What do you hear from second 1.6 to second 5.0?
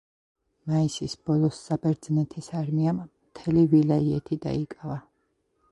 საბერძნეთის არმიამ მთელი ვილაიეთი დაიკავა.